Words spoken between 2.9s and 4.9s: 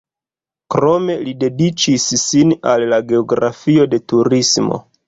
la geografio de turismo.